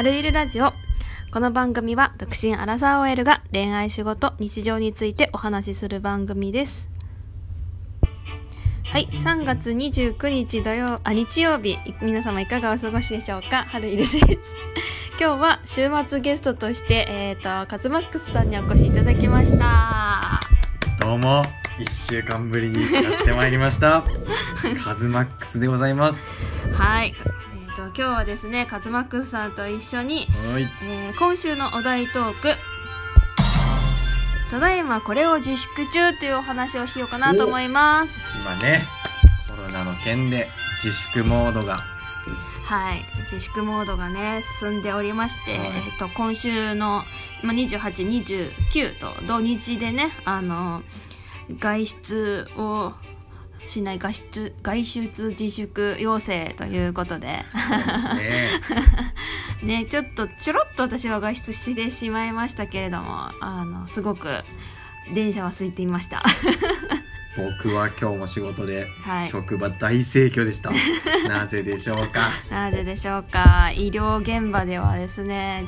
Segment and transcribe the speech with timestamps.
[0.00, 0.72] 春いるラジオ。
[1.30, 6.88] この番組は独身アラサー OL が恋愛仕事、日常についてお話しする番組です。
[8.84, 13.66] はい、3月29日土曜、あ、日曜日、い皆様いかがお過ごしでしょうか？
[13.68, 14.16] 春いるです。
[15.20, 20.40] 今日は週末ゲストとして、えっ、と、カズマックスさんにお越しいただきました。
[20.98, 21.44] どうも
[21.78, 24.04] 一週間ぶりにやってまいりました
[24.84, 27.14] カズマックスでございますはい。
[27.90, 30.68] えっ、と、今日はですね、カズマックスさんと一緒に、はい。
[30.84, 32.48] えー今週のお題トーク
[34.50, 38.22] ただいまこれを自粛中というお話をしようかなと思います。
[38.40, 38.86] 今ね
[39.48, 40.48] コロナの件で
[40.82, 41.78] 自粛モードが。
[42.64, 43.04] はい。
[43.30, 45.68] 自粛モードがね進んでおりまして、はい。
[45.68, 47.02] えっと今週の、
[47.42, 50.82] まあ、2829と土日でねあの
[51.58, 52.92] 外出を
[53.66, 57.26] しない外出外出自粛要請ということで。
[57.26, 57.44] ね。
[59.62, 64.42] ねちょっとちょろっと私は外出してしまいましたけれどもあのすごく
[65.12, 66.22] 電車は空いていました。
[67.36, 69.28] 僕は今日も仕事ではい。
[69.28, 70.70] 職場大盛況でした、
[71.28, 72.30] なぜでしょうか？
[72.50, 73.70] なぜでしょうか？
[73.74, 75.64] 医療現場ではですね、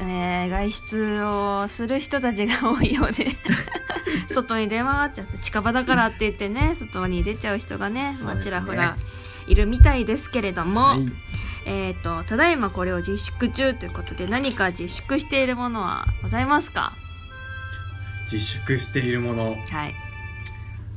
[0.00, 3.26] えー外出をする人たちが多いようで。
[4.28, 8.96] 外に出回っちゃって近場だからって言ってね外に出ちゃう人がねまあちらほら
[9.46, 11.12] いるみたいですけれども、はい。
[11.66, 16.94] えっ、とただいまこれを自粛中ということで何か自粛しているものはございますか？
[18.30, 19.56] 自粛しているもの。
[19.70, 19.94] はい。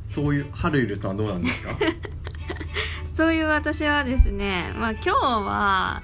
[0.06, 1.74] そういうハルイルさんはどうなんですか？
[3.14, 6.02] そういう私はですね、まあ今日は、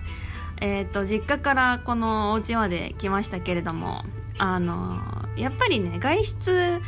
[0.64, 4.02] えっ、と、実家からこのお家まで来ましたけれども、
[4.38, 4.98] あの、
[5.36, 6.80] やっぱりね、外出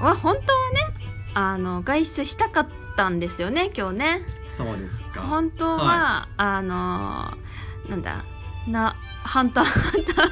[0.00, 0.80] は本当はね、
[1.34, 4.20] あの、外出したかったんですよね、今日ね。
[4.46, 5.20] そうですか。
[5.20, 7.36] 本当は、はあの、
[7.90, 8.24] なんだ、
[8.66, 10.22] な、ハンター、ハンタ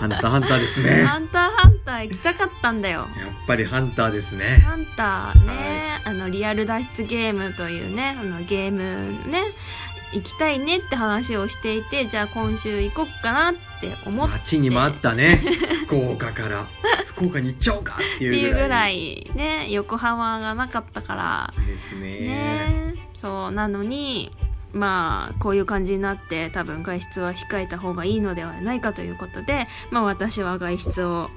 [0.00, 1.04] ハンターハンターですー、ね。
[1.04, 3.00] ハンターハンター行きたかったんだよ。
[3.00, 3.08] やっ
[3.46, 4.58] ぱりハンターですね。
[4.64, 9.54] ハンターね、あのリアル脱出ゲームというねあのゲームね
[10.12, 14.32] 行きたいねって話をしていてじゃあ今週行こっかなって思って。
[14.34, 15.40] 待ちに待ったね。
[15.86, 16.66] 福岡から。
[17.06, 19.30] 福岡に行っちゃおうかっていうぐらい。
[19.34, 21.54] ね横浜がなかったから。
[21.66, 22.20] ですね。
[22.20, 22.94] ね。
[23.16, 24.30] そうなのに
[24.72, 31.30] まあこういう感じになって多分外出は控えた方がいいのではないかということでまあ私は外出を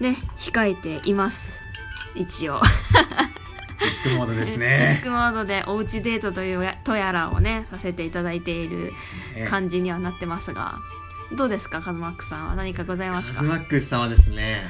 [0.00, 1.60] ね控えています。
[2.14, 2.60] 一応。
[3.84, 8.92] 自粛モードです自ね粛モードでおうちデートというやとやらをねさせていただいている
[9.34, 9.46] ね。
[9.48, 10.78] 感じにはなってますが。
[11.34, 12.56] どうですかカズマックさんは？
[12.56, 13.38] 何かございますか？
[13.38, 14.64] カズマックスさんはですね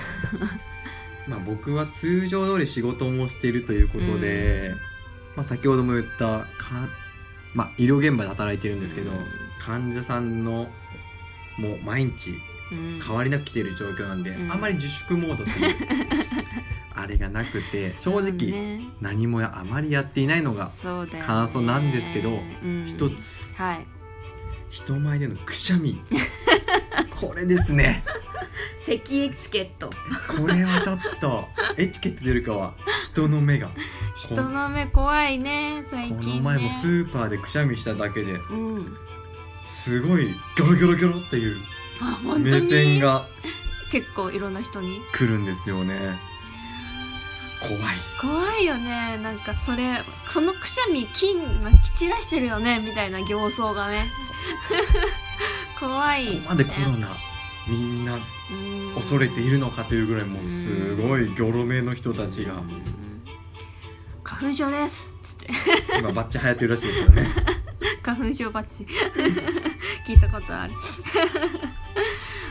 [1.27, 4.73] まあ僕は通常通り仕事もしているということで、
[5.37, 6.89] まあ、先ほども言ったか、
[7.55, 9.27] まあ、医療現場で働いてるんですけど、うん。
[9.59, 10.69] 患者さんの
[11.59, 12.31] もう毎日
[12.71, 13.00] うん。
[13.05, 14.53] 変わりなく来ている状況なんで、うん。
[14.53, 15.77] あんまり自粛モードっていう
[17.02, 20.68] あれがなくて正直、何もあまりやっていないのが
[21.24, 22.84] 感想なんですけどうん。
[22.86, 23.52] 一つ。
[23.56, 23.86] はい。
[24.70, 26.00] 人前でのくしゃみ。
[27.20, 28.04] これですね。
[28.80, 29.88] 咳エチケット
[30.28, 31.44] これはちょっと
[31.76, 32.74] エチケットというよりかは
[33.04, 33.70] 人の目が。
[34.14, 36.36] 人の目怖いね最こ近ね。
[36.38, 38.96] の前もスーパーでくしゃみしただけでうん。
[39.69, 41.56] すごいギョロギョロギョロっていう
[42.38, 42.69] 目に？
[42.70, 43.26] 線が
[43.90, 45.00] 結構いろんな人に？
[45.12, 46.19] 来るんですよね
[47.69, 47.97] 怖い。
[48.21, 49.19] 怖いよね。
[49.19, 54.11] なんかそれそのくしゃみ金まき散らしてるよねみたいな形相がね。
[55.78, 57.17] 怖いここまでコロナ
[57.67, 58.19] みんな
[58.50, 58.95] うん。
[58.95, 62.55] 恐れているのかというぐらいもうすごいギョロ目の人たちが。
[62.55, 62.83] うん。
[64.23, 65.15] 花粉症です。
[65.23, 65.49] つって。
[65.99, 67.29] 今バッチ流行ってるらしいですけどね。
[68.03, 68.87] 花粉症バッチ。
[70.06, 70.73] 聞いたことある。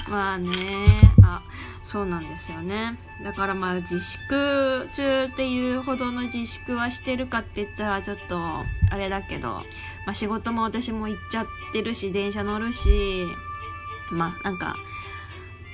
[0.10, 0.88] まあね。
[1.24, 1.42] あ
[1.84, 9.50] そうなんですよねだからまあ自粛中っていうほどの自粛はしてるかって言ったらちょっとあれだけど、
[10.06, 13.25] まあ、仕事も私も行っちゃってるし電車乗るし
[14.12, 14.75] まあなんか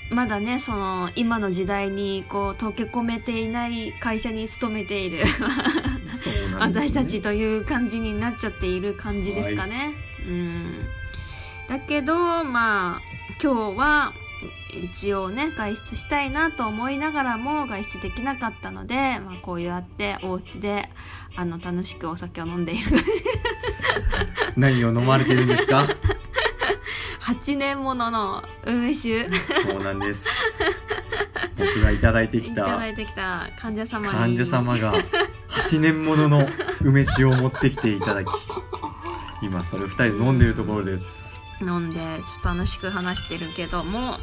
[0.09, 5.25] まだねその今の時代にこう溶け込めていない会社に勤めている
[6.59, 9.93] 私たちという感じになっちゃっている感じですかね。
[10.25, 10.85] うん。
[11.67, 13.01] だけど、まあ、
[13.41, 14.13] 今日は
[14.83, 20.89] 一応ね、外出したいなと思いながらも外出できなかったので、まあこうやってお家で、
[21.35, 22.83] あの、楽しくお酒を飲んでいる。
[24.55, 25.87] 何を飲まれてるんですか
[27.21, 30.27] ？8年ものの梅酒、そうなんです。
[31.57, 34.13] 僕がいただいてきいたただいてきた患者様に。
[34.13, 34.93] 患者様が
[35.67, 36.47] 8年ものの
[36.81, 38.27] 梅酒を持ってきていただき
[39.41, 41.26] 今それ2人で飲んでるところです
[41.61, 42.03] 飲んでちょ
[42.39, 44.17] っと楽しく話してるけども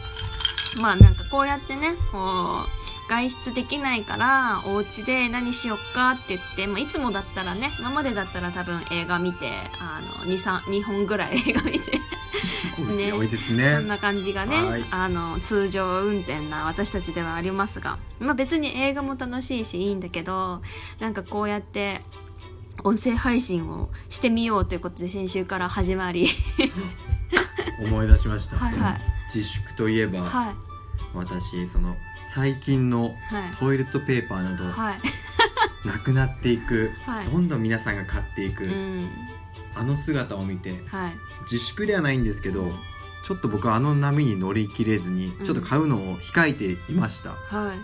[0.80, 12.00] まあなんかこうやってねこう外出できないからお家で何しよっかって言って、まあ、いつもだったらね今までだったら多分映画見てあの 2, 2本ぐらい 映画見て
[12.80, 14.84] お家多いですこねんな感じがね、はい。
[14.90, 20.62] あの通常運転な私たちではありますが、まあ、別に映画も楽しいしいいんだけど
[20.98, 22.00] なんかこうやって
[22.82, 26.26] 音声配信をしてみようということで先週から始まり
[27.80, 28.56] 思い出しました。
[28.56, 29.00] はいはい。
[29.34, 30.54] 自粛といえば、はい。
[31.14, 31.96] 私その
[32.28, 33.56] 最近のはい。
[33.58, 35.00] トイレットペーパーなど、はい。
[35.86, 37.26] なくなっていく、はい。
[37.26, 39.10] どんどん皆さんが買っていく、うん。
[39.74, 41.16] あの姿を見てはい。
[41.42, 42.74] 自粛ではないんですけど、うん。
[43.22, 45.44] ちょっと僕はあの波に乗り切れずにうん。
[45.44, 47.78] ちょっと買うのを控えていました、はい。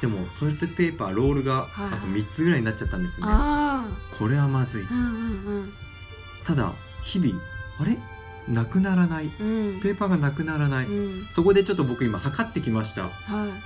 [0.00, 1.88] でもトイレットペーパーロールがはい。
[1.88, 3.86] あと3つぐらいになっちゃったんですね、あ
[4.18, 4.86] これはまずい。
[4.90, 5.72] あうん。
[6.44, 6.72] ただ
[7.02, 7.40] 日々
[7.80, 7.98] あれ？
[8.48, 9.26] なくならない。
[9.26, 9.80] うん。
[9.80, 11.28] ペーパーがなくならない、うん。
[11.30, 13.04] そこでちょっと僕今測ってきました。
[13.04, 13.12] はい。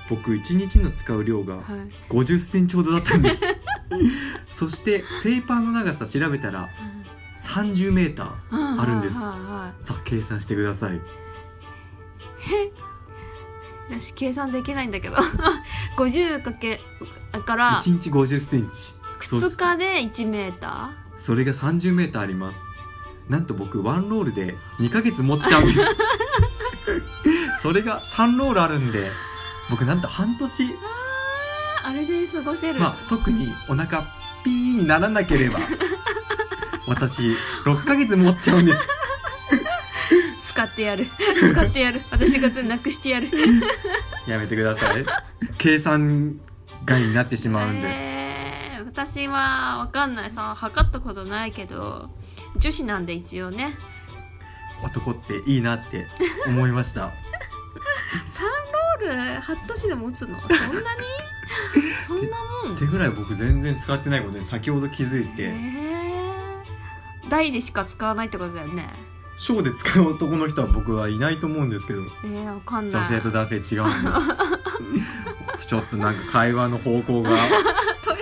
[0.08, 1.64] 僕1日の使う量がはい。
[2.08, 3.38] 50センチほどだったんです。
[4.50, 6.68] そしてペーパーの長さ調べたら
[7.40, 9.16] 30メーターあるんです。
[9.16, 10.96] はいはさあ計算してください。
[10.96, 11.00] い
[13.92, 15.16] よし計算できないんだけど。
[15.96, 16.80] 50かけ
[17.32, 17.80] だから。
[17.80, 18.94] 1日50センチ。
[19.24, 19.84] そ2して日で
[20.26, 22.58] 1メータそれが30メーターあります
[23.28, 25.80] なんと僕ワンロールで2ヶ月持っちゃうんです。
[27.62, 29.10] それが3ロールあるんで
[29.70, 30.76] 僕なんと半年ー
[31.84, 34.06] あれで過ごせる、まあ特にお腹
[34.44, 35.60] ピーにならなければ
[36.86, 38.80] 私6ヶ月持っちゃうんです。
[40.52, 41.06] 使ってやる。
[41.40, 42.02] 使ってやる。
[42.10, 43.30] 私がなくしてやる。
[44.26, 45.04] やめてください。
[45.58, 46.40] 計算
[46.84, 48.01] 外になってしまうんで、えー、
[49.04, 50.30] 私はわかんない。
[50.30, 52.08] さ測ったことないけど
[52.56, 53.74] 女子なんで一応ね。
[54.84, 56.06] 男っていいなって
[56.46, 57.12] 思いました。
[58.26, 58.42] 3
[59.02, 60.40] ロール半年で持つの？
[60.40, 61.02] そんなに？
[62.06, 62.76] そんなもん？
[62.76, 68.88] 手ぐらい僕全然使ってないことで先ほど気づいて、えー、台でしか使わないってことだよね。
[69.36, 72.02] ショーで使う男の人は僕はいないと思うんですけど。
[72.24, 73.02] えー、わかんない。
[73.02, 73.66] 女性と男性違うんで
[75.58, 75.66] す。
[75.66, 77.30] ちょっとなんか会話の方向が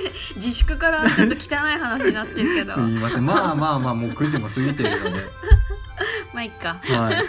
[0.37, 2.75] 自粛からちょっと汚い話になってるけど。
[2.75, 3.27] すみません。
[3.27, 5.25] まあまあまあもう9時も過ぎてるので。
[6.33, 6.81] まあいっか。
[6.83, 7.25] はい。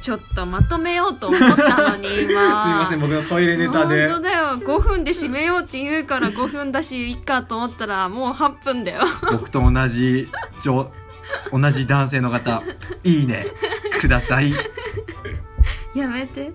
[0.00, 2.26] ちょっとまとめようと思ったのに今。
[2.26, 4.06] すいません僕のトイレネタで。
[4.08, 4.44] 本当だよ。
[4.58, 9.00] 5分で締めようって言うから5分だしいっかと思ったらもう8分だよ。
[9.32, 10.28] 僕と同じ
[10.60, 10.90] 女
[11.50, 12.62] 同じ男性の方
[13.02, 13.46] いいね。
[14.00, 14.52] ください。
[15.94, 16.52] やめて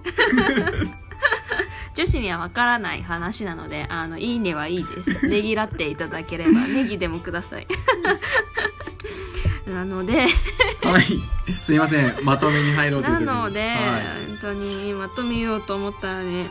[1.99, 5.19] 女子にはわからない話なのであのいいねはいいです。
[5.27, 7.67] ねぎらっていただければネギでもください。
[9.67, 11.05] なのではい。
[11.61, 12.15] すいません。
[12.23, 14.27] まとめに入ろうというなので、はい。
[14.27, 16.47] 本当にまとめようと思ったらね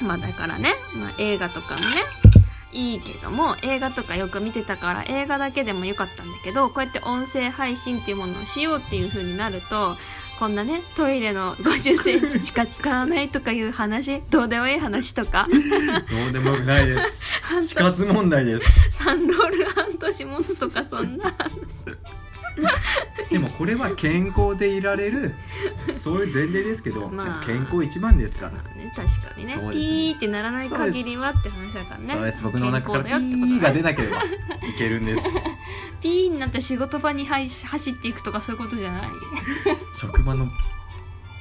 [0.00, 1.86] まあだからね、まあ、映画とかもね
[2.72, 9.96] いいけども映画とかよく見てたから映画だけでもよかったんだけどこうやって音声配信っていうものをしようっていう風になると
[10.38, 15.46] こんなねトイレの50センチしか使わないとかいう話どうでもいい話とか。
[16.10, 17.22] どうでもよくないです。
[17.42, 19.02] 半死活問題です。
[19.04, 19.64] 3ロール
[19.94, 21.86] 半年持つとかそんな話。
[23.30, 25.34] でもこれは健康でいられる
[25.96, 27.44] そういう前提ですけど、 まあ。
[27.46, 29.56] 健康一番ですから、まあね確かにね。
[29.56, 29.72] ね。
[29.72, 32.14] ピーってならない限りはって話だからね。
[32.14, 32.42] そうです。
[32.42, 34.24] 僕の中からピーが出なければい
[34.78, 35.22] けるんです。
[36.00, 39.10] ピーになって仕事場に走走っていくとかそういうことじゃない？
[39.96, 40.48] 職場の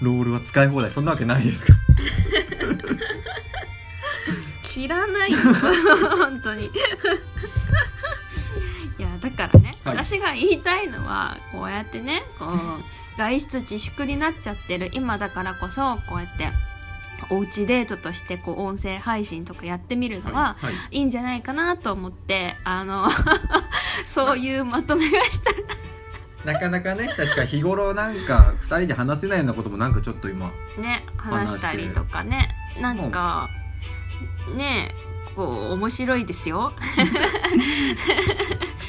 [0.02, 0.90] ロールは使い放題。
[0.90, 1.74] そんなわけないですか？
[4.64, 5.38] 知らないよ
[6.18, 6.72] 本当に
[9.84, 9.98] はい。
[9.98, 12.50] 私が言いたいのはこうやってねこう
[13.18, 16.52] 外出自粛になっちゃってる今だからこそこうやって
[17.30, 21.02] おうちデートとしてこう音声配信とかやってみるのは、はいい。
[21.02, 23.08] いんじゃないかなと思ってあの
[24.06, 25.52] そういうまとめがした。
[26.52, 32.50] なかなかね確か日頃なんか2人で話せないようなこともなんかちょっと今ね話したりとかね。
[32.82, 33.50] なんか
[34.58, 34.94] ね
[35.36, 36.74] こう面白いですよ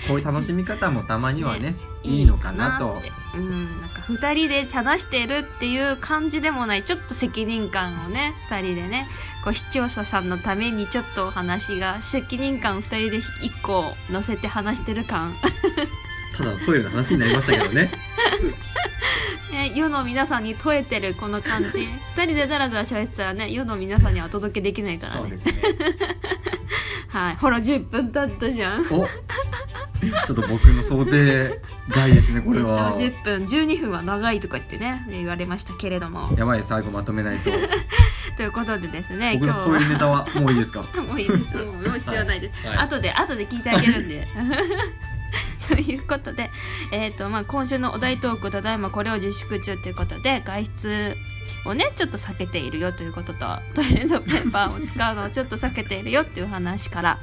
[0.07, 3.01] こういう楽しみ方もたまにはねねいいのかなと。
[3.35, 6.85] うんなんか2人で話してるっていう感じでもない。
[6.85, 9.09] ちょっと責任感をね2人でね
[9.43, 15.35] こう視聴者さんのためにちょっとお話が責任感を2人で1個乗せて話してる感。
[16.37, 17.91] ただトイレの話になりましたけどね。
[19.51, 21.69] ね、世の皆さんに問えてるこの感じ。
[22.17, 25.21] 2人でダラダラ喋ってたらね世の皆さんにはお届けできないからね。
[25.21, 25.53] そうですね。
[27.09, 27.37] はい。
[27.37, 28.81] ほら10分経ったじゃん。
[28.91, 29.07] お
[30.27, 32.97] ちょっと僕の想定外ですねこれは。
[32.99, 36.35] 10分12分は長いとか言ってね言われましたけれども。
[36.37, 37.51] やばい最後まとめないと。
[38.37, 40.83] ということでですね僕今日こういうネタはもういいですか？
[41.09, 41.41] もういいです。
[41.57, 42.87] もう必要ないです、はいはい。
[42.87, 44.27] 後で後で聞いてあげるんで。
[45.69, 46.51] ということで、
[46.93, 51.17] えーとまあ、今週のお題トークただいまこれを自粛中ということで外出
[51.65, 57.19] をねちょっと避けているよということとトイレットペーパーを使うのをちょっと避けているよっていう話から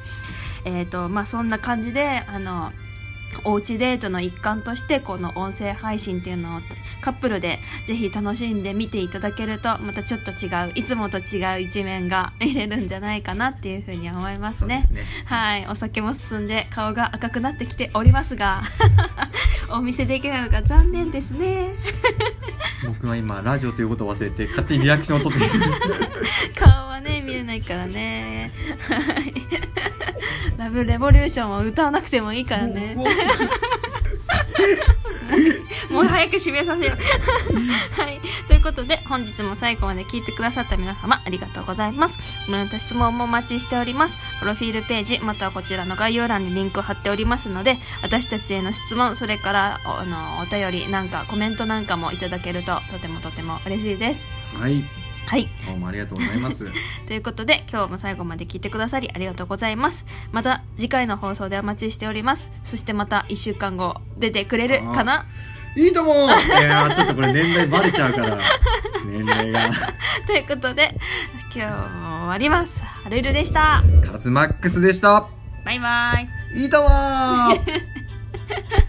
[0.66, 2.72] えーとまあそんな感じであの
[3.44, 6.62] おうちデートの一環としてこの音声配信っていうのを
[7.02, 14.88] カップルでぜひ楽しんで見ていただけるとまたちょっと違ういつもと違う一面が見れるんじゃないかなっていうふうに思いますね。
[14.92, 15.04] ね。
[15.26, 15.68] はい。
[15.68, 18.62] お酒も進んで顔が赤くなってきておりますが
[19.70, 21.76] お見せできないのが残念ですね。
[22.86, 25.46] 僕は今ラジオということを忘れて勝手にリアクションを取って。
[25.46, 25.52] る
[26.56, 26.91] 顔は
[27.22, 28.52] ね見えないからね
[28.90, 29.34] はい
[30.58, 32.96] ラブレボリューションを歌わなくてもいいからね
[35.90, 36.96] もう早く締めさせよう。
[38.02, 38.20] はい。
[38.48, 42.18] ということで、本日も最後まで聞いてくださった皆様、ありがとうございます。
[42.46, 44.18] コメント、質問もお待ちしております。
[44.40, 54.30] プロフィールページ、またはこちらの概要欄にリンクを貼っておりますので、私たちへの質問、それから、おあの、お便りなんか、コメントなんかもいただけると、とてもとても嬉しいです。
[54.58, 55.50] はいはい。
[55.66, 56.66] どうもありがとうございます。
[57.08, 60.06] ということで今日も最後まで聞いてくださりありがとうございます。
[60.32, 62.52] また次回の放送でお待ちしております。
[62.64, 65.26] そしてまた1週間後出てくれるかな？
[65.74, 68.38] いいともいやーちょっとこれ年代バレちゃうから。
[69.06, 69.72] 年齢が。
[70.28, 71.00] ということで
[71.56, 72.84] 今日も終わります。
[72.84, 73.82] はるるでした。
[74.06, 75.28] カズマックスでした。
[75.64, 76.20] バイバ
[76.54, 76.60] イ。
[76.60, 77.56] いいともー